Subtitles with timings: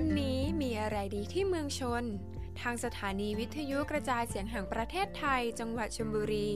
[0.00, 2.04] วันนี้มีอะไรดีที่เมืองชน
[2.60, 6.50] ทางสถานีวิทยุกระจายเสียงแห่งประเทศไทย จังหวัดชลบุรี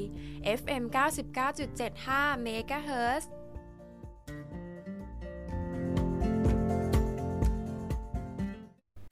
[0.61, 0.85] FM
[1.67, 3.23] 99.75 MHz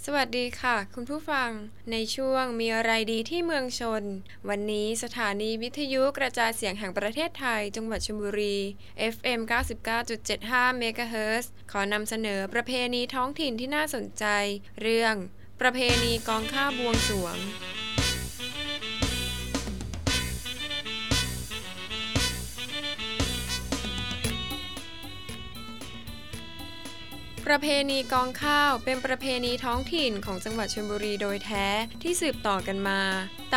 [0.06, 1.50] สวัสดีค่ะ คุณผู้ฟัง
[1.90, 4.04] ในช่วงมีอะไรดีที่เมืองชน
[4.48, 8.56] วันนี้สถานีวิทยุกระจายเสียงแห่งประเทศไทย จังหวัดชลบุรี
[9.14, 9.40] FM
[10.10, 14.24] 99.75 MHz ขอนำเสนอประเพณีท้องถิ่นที่น่าสนใจ
[14.80, 15.14] เรื่อง
[15.60, 17.36] ประเพณีกองข้าบวงสวง
[27.54, 31.66] ประเพณีกองข้าว เป็นประเพณีท้องถิ่นของจังหวัดชลบุรีโดยแท้
[32.02, 33.00] ที่สืบต่อกันมา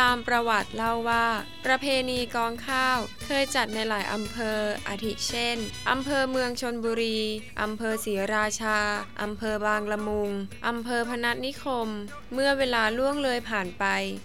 [0.00, 1.26] ตามประวัติเล่าว่า
[1.66, 4.58] ประเพณีกองข้าว เคยจัดในหลายอำเภอ
[4.88, 5.56] อาทิเช่น
[5.90, 7.18] อำเภอเมืองชนบุรี
[7.62, 8.78] อำเภอศรีราชา
[9.22, 10.30] อำเภอบางละมุง
[10.68, 11.88] อำเภอพนัสนิคม
[12.32, 13.84] เมื่อเวลาล่วงเลยผ่านไป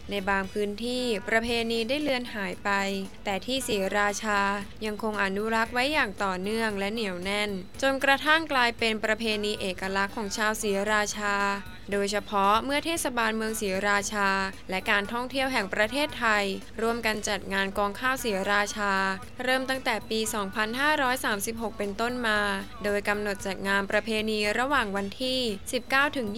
[0.10, 2.72] ในบางพื้นที่ประเพณีได้เลือนหายไป
[3.24, 4.42] แต่ที่ศรีราชา
[4.86, 7.50] ยังคงอนุรักษ์ไว้อย่างต่อเนื่องและเหนียวแน่น
[7.82, 11.36] จนกระทั่งกลายเป็นประเพณีเอกลักษณ์ของชาวศรีราชา
[11.92, 14.30] โดยเฉพาะเมื่อเทศบาลเมืองศรีราชา
[14.70, 16.46] และการท่องเที่ยวแห่งประเทศไทย
[16.82, 18.94] ร่วมกันจัดงานกองข้าวศรีราชา
[19.44, 20.20] เริ่มตั้งแต่ปี
[21.00, 22.40] 2536 เป็นต้นมา
[22.84, 25.40] โดยกำหนดจัดงานประเพณีระหว่างวันที่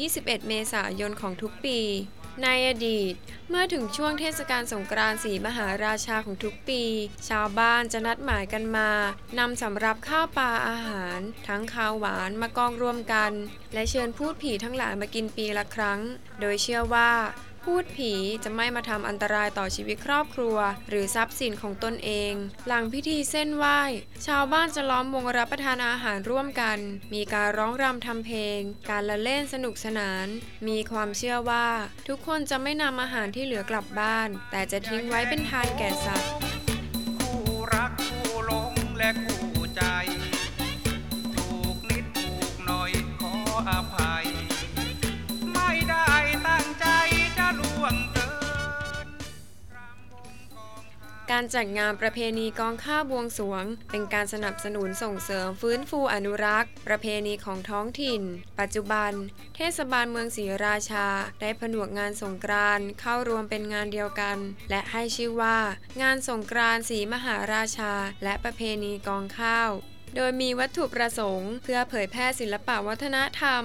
[0.09, 1.79] 19-21 เมษายนของทุกปี
[2.43, 3.13] ในอดีต
[3.49, 6.83] เมื่อถึงช่วงเทศกาลสงกรานต์สีมหาราชาของทุกปี
[7.29, 8.89] ชาวบ้านจะนัดหมายกันมา
[9.39, 13.31] นำสำรับข้าวปลาอาหาร ทั้งข้าวหวานมากองรวมกัน
[13.73, 15.99] และเชิญพูดผีทั้งหลายมากินปีละครั้ง
[16.39, 17.11] โดยเชื่อว่า
[17.65, 20.57] พูดผีจะไม่มาทำอันตรายต่อชีวิตครอบครัว
[20.89, 22.33] หรือทรัพย์สินของตนเอง
[22.67, 23.79] หลังพิธีเส้นไหว้
[24.27, 26.77] ชาวบ้านจะล้อมวงรับประทานอาหารร่วมกัน
[27.13, 30.27] มีการร้องรำทำเพลง การละเล่นสนุกสนาน
[30.67, 31.67] มีความเชื่อว่า
[32.07, 36.31] ทุกคนจะไม่นำอาหารที่เหลือกลับบ้าน แต่จะทิ้งไว้เป็นทานแก่สัตว์
[37.19, 37.39] คู่
[37.73, 39.83] รักคู่ลงและคู่ใจ
[41.35, 43.33] ถูกนิดถูกหน่อยขอ
[43.69, 44.00] อภัย
[51.31, 58.21] การจัดงานประเพณีกองข้าวบวงสวง เป็นการสนับสนุนส่งเสริมฟื้นฟูอนุรักษ์ ประเพณีของท้องถิ่น
[58.59, 59.11] ปัจจุบัน
[59.55, 61.07] เทศบาลเมืองศรีราชา
[61.41, 64.37] ได้ผนวกงานสงกรานต์เข้ารวมเป็นงานเดียวกัน
[64.69, 65.57] และให้ชื่อว่า
[66.01, 67.93] งานสงกรานต์ศรีมหาราชา
[68.23, 69.69] และประเพณีกองข้าว
[70.15, 73.63] โดยมีวัตถุประสงค์ เพื่อเผยแพร่ศิลปะวัฒนธรรม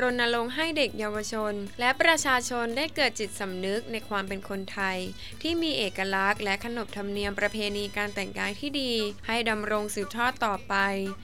[0.00, 4.98] รณรงค์ให้เด็กเยาวชน และประชาชนได้เกิดจิตสำนึกในความเป็นคนไทย
[5.42, 8.92] ที่มีเอกลักษณ์และขนบธรรมเนียมประเพณีการแต่งกายที่ดี
[9.26, 10.74] ให้ดำรงสืบทอดต่อไป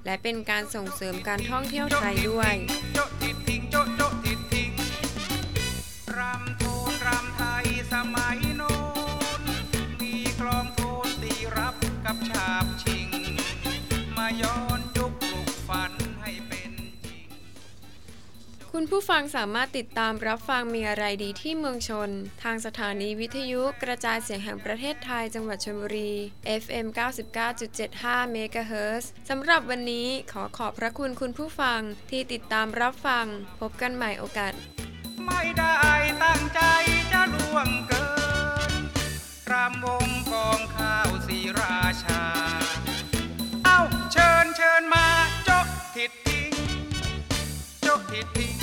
[0.06, 2.54] และเป็นการส่งเสริมการท่องเที่ยวไทยด้วย
[18.76, 22.10] คุณผู้ฟังสามารถติดตามรับฟังมีอะไรดีที่เมืองชน
[22.42, 26.12] ทางสถานีวิทยุกระจายเสียงแห่งประเทศไทยจังหวัดชลบุรี
[26.62, 26.86] FM
[27.60, 33.26] 99.75 MHz สำหรับวันนี้ขอขอบพระคุณคุณผู้ฟังที่ติดตามรับฟัง
[33.60, 34.52] พบกันใหม่โอกาส
[35.26, 35.76] ไม่ได้
[36.24, 36.60] ตั้งใจ
[37.12, 38.06] จะล่วงเกิ
[38.70, 38.72] น
[39.50, 42.22] รำวงกองข้าวสีราชา
[43.64, 43.80] เอ้า
[44.12, 45.06] เชิญเชิญมา
[45.44, 45.66] โจ๊ะ
[45.96, 46.52] ทิดทิ้ง
[47.82, 48.61] โจ๊ะทิดทิ้ง